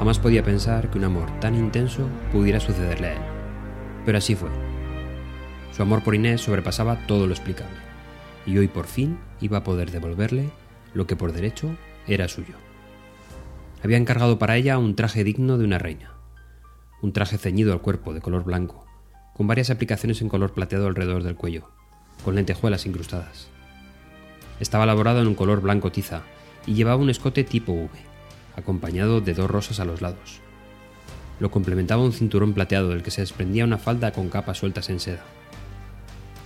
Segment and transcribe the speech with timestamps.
[0.00, 3.22] jamás podía pensar que un amor tan intenso pudiera sucederle a él.
[4.06, 4.48] Pero así fue.
[5.76, 7.76] Su amor por Inés sobrepasaba todo lo explicable,
[8.46, 10.48] y hoy por fin iba a poder devolverle
[10.94, 11.68] lo que por derecho
[12.06, 12.54] era suyo.
[13.84, 16.14] Había encargado para ella un traje digno de una reina,
[17.02, 18.86] un traje ceñido al cuerpo de color blanco,
[19.34, 21.68] con varias aplicaciones en color plateado alrededor del cuello,
[22.24, 23.48] con lentejuelas incrustadas.
[24.60, 26.22] Estaba elaborado en un color blanco tiza
[26.66, 28.09] y llevaba un escote tipo V,
[28.60, 30.40] acompañado de dos rosas a los lados.
[31.40, 35.00] Lo complementaba un cinturón plateado del que se desprendía una falda con capas sueltas en
[35.00, 35.24] seda.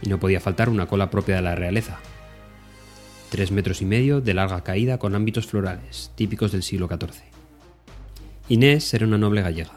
[0.00, 1.98] Y no podía faltar una cola propia de la realeza.
[3.30, 7.22] Tres metros y medio de larga caída con ámbitos florales, típicos del siglo XIV.
[8.48, 9.72] Inés era una noble gallega,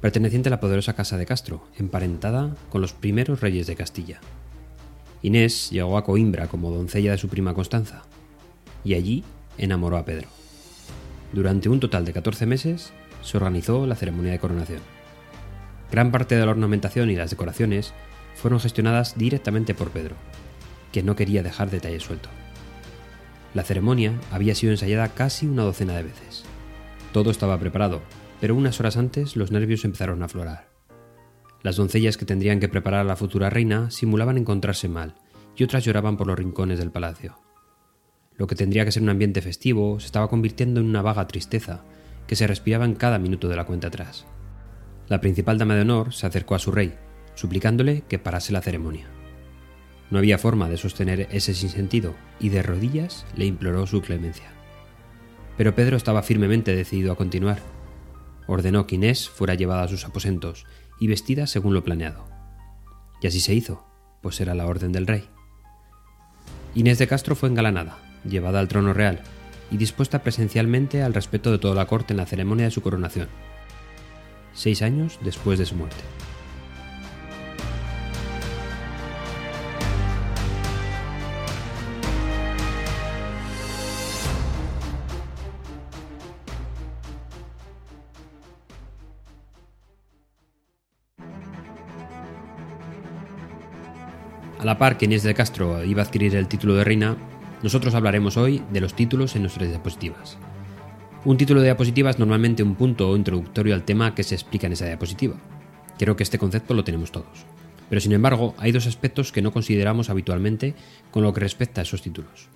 [0.00, 4.20] perteneciente a la poderosa casa de Castro, emparentada con los primeros reyes de Castilla.
[5.22, 8.02] Inés llegó a Coimbra como doncella de su prima Constanza,
[8.84, 9.24] y allí
[9.58, 10.28] enamoró a Pedro.
[11.34, 14.78] Durante un total de 14 meses se organizó la ceremonia de coronación.
[15.90, 17.92] Gran parte de la ornamentación y las decoraciones
[18.36, 20.14] fueron gestionadas directamente por Pedro,
[20.92, 22.28] que no quería dejar detalle suelto.
[23.52, 26.44] La ceremonia había sido ensayada casi una docena de veces.
[27.12, 28.00] Todo estaba preparado,
[28.40, 30.68] pero unas horas antes los nervios empezaron a aflorar.
[31.64, 35.16] Las doncellas que tendrían que preparar a la futura reina simulaban encontrarse mal,
[35.56, 37.43] y otras lloraban por los rincones del palacio.
[38.36, 41.84] Lo que tendría que ser un ambiente festivo se estaba convirtiendo en una vaga tristeza
[42.26, 44.26] que se respiraba en cada minuto de la cuenta atrás.
[45.08, 46.94] La principal dama de honor se acercó a su rey,
[47.34, 49.06] suplicándole que parase la ceremonia.
[50.10, 54.50] No había forma de sostener ese sinsentido y de rodillas le imploró su clemencia.
[55.56, 57.58] Pero Pedro estaba firmemente decidido a continuar.
[58.46, 60.66] Ordenó que Inés fuera llevada a sus aposentos
[60.98, 62.26] y vestida según lo planeado.
[63.22, 63.86] Y así se hizo,
[64.22, 65.28] pues era la orden del rey.
[66.74, 69.20] Inés de Castro fue engalanada, llevada al trono real
[69.70, 73.28] y dispuesta presencialmente al respeto de toda la corte en la ceremonia de su coronación,
[74.52, 76.02] seis años después de su muerte.
[94.64, 97.18] A la par que Inés de Castro iba a adquirir el título de reina,
[97.64, 100.36] nosotros hablaremos hoy de los títulos en nuestras diapositivas.
[101.24, 104.74] Un título de diapositiva es normalmente un punto introductorio al tema que se explica en
[104.74, 105.36] esa diapositiva.
[105.98, 107.46] Creo que este concepto lo tenemos todos.
[107.88, 110.74] Pero sin embargo, hay dos aspectos que no consideramos habitualmente
[111.10, 112.50] con lo que respecta a esos títulos.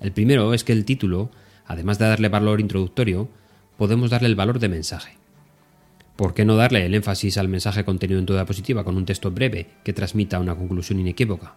[0.00, 1.30] El primero es que el título,
[1.66, 3.28] además de darle valor introductorio,
[3.76, 5.18] podemos darle el valor de mensaje.
[6.16, 9.30] ¿Por qué no darle el énfasis al mensaje contenido en tu diapositiva con un texto
[9.30, 11.56] breve que transmita una conclusión inequívoca?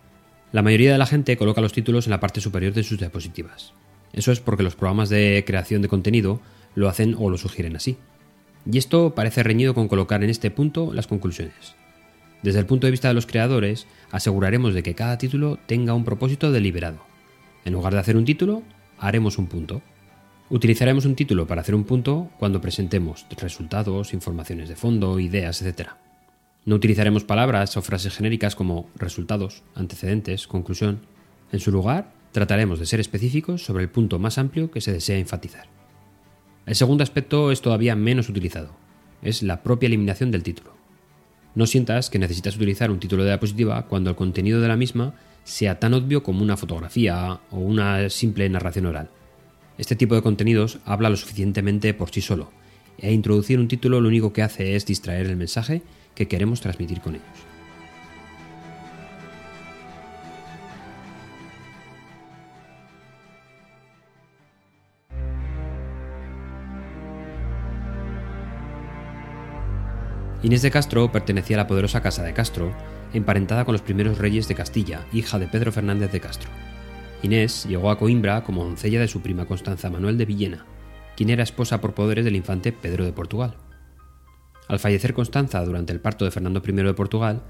[0.52, 3.74] La mayoría de la gente coloca los títulos en la parte superior de sus diapositivas.
[4.14, 6.42] Eso es porque los programas de creación de contenido
[6.74, 7.98] lo hacen o lo sugieren así.
[8.70, 11.76] Y esto parece reñido con colocar en este punto las conclusiones.
[12.42, 16.04] Desde el punto de vista de los creadores, aseguraremos de que cada título tenga un
[16.06, 17.00] propósito deliberado.
[17.64, 18.64] En lugar de hacer un título,
[18.98, 19.84] haremos un punto.
[20.50, 25.90] Utilizaremos un título para hacer un punto cuando presentemos resultados, informaciones de fondo, ideas, etc.
[26.70, 31.02] No utilizaremos palabras o frases genéricas como resultados, antecedentes, conclusión.
[31.52, 35.18] En su lugar, trataremos de ser específicos sobre el punto más amplio que se desea
[35.18, 35.66] enfatizar.
[36.68, 38.76] El segundo aspecto es todavía menos utilizado.
[39.24, 40.76] Es la propia eliminación del título.
[41.56, 45.16] No sientas que necesitas utilizar un título de diapositiva cuando el contenido de la misma
[45.46, 49.10] sea tan obvio como una fotografía o una simple narración oral.
[49.80, 52.52] Este tipo de contenidos habla lo suficientemente por sí solo,
[53.00, 55.82] e introducir un título lo único que hace es distraer el mensaje
[56.20, 57.26] que queremos transmitir con ellos.
[70.44, 72.74] Inés de Castro pertenecía a la poderosa Casa de Castro,
[73.14, 76.50] emparentada con los primeros reyes de Castilla, hija de Pedro Fernández de Castro.
[77.24, 80.66] Inés llegó a Coimbra como doncella de su prima Constanza Manuel de Villena,
[81.16, 83.56] quien era esposa por poderes del infante Pedro de Portugal.
[84.70, 87.42] Al fallecer Constanza durante el parto de Fernando I de Portugal,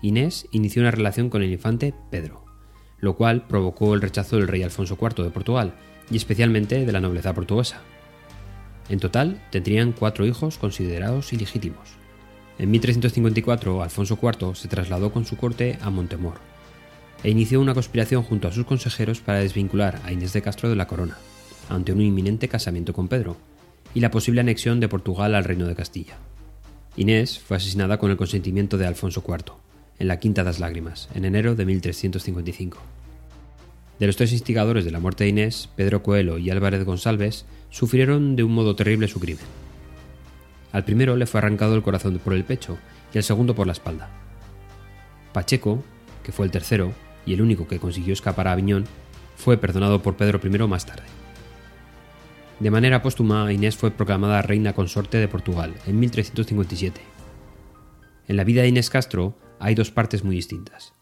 [0.00, 2.44] Inés inició una relación con el infante Pedro,
[3.00, 5.74] lo cual provocó el rechazo del rey Alfonso IV de Portugal
[6.08, 7.80] y especialmente de la nobleza portuguesa.
[8.88, 11.96] En total, tendrían cuatro hijos considerados ilegítimos.
[12.60, 16.38] En 1354, Alfonso IV se trasladó con su corte a Montemor,
[17.24, 20.76] e inició una conspiración junto a sus consejeros para desvincular a Inés de Castro de
[20.76, 21.18] la corona,
[21.68, 23.36] ante un inminente casamiento con Pedro,
[23.94, 26.18] y la posible anexión de Portugal al reino de Castilla.
[26.98, 29.52] Inés fue asesinada con el consentimiento de Alfonso IV,
[30.00, 32.76] en la Quinta de las Lágrimas, en enero de 1355.
[34.00, 38.34] De los tres instigadores de la muerte de Inés, Pedro Coelho y Álvarez González sufrieron
[38.34, 39.44] de un modo terrible su crimen.
[40.72, 42.78] Al primero le fue arrancado el corazón por el pecho
[43.14, 44.10] y al segundo por la espalda.
[45.32, 45.84] Pacheco,
[46.24, 46.92] que fue el tercero
[47.24, 48.86] y el único que consiguió escapar a Aviñón,
[49.36, 51.17] fue perdonado por Pedro I más tarde.
[52.60, 57.00] De manera póstuma, Inés fue proclamada reina consorte de Portugal en 1357.
[58.26, 60.92] En la vida de Inés Castro hay dos partes muy distintas.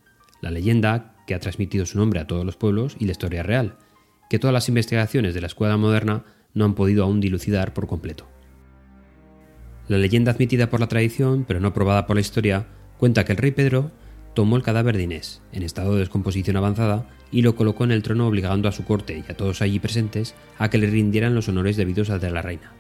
[0.43, 3.79] La leyenda, que ha transmitido su nombre a todos los pueblos, y la historia real,
[4.29, 8.27] que todas las investigaciones de la escuela moderna no han podido aún dilucidar por completo.
[9.89, 12.67] La leyenda admitida por la tradición, pero no probada por la historia,
[12.99, 13.93] cuenta que el rey Pedro
[14.37, 18.03] tomó el cadáver de Inés, en estado de descomposición avanzada, y lo colocó en el
[18.03, 21.49] trono obligando a su corte y a todos allí presentes a que le rindieran los
[21.49, 22.71] honores debidos al de la reina.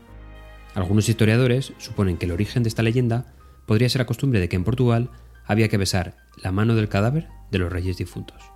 [0.75, 3.32] Algunos historiadores suponen que el origen de esta leyenda
[3.64, 5.08] podría ser la costumbre de que en Portugal
[5.47, 8.56] había que besar la mano del cadáver de los reyes difuntos.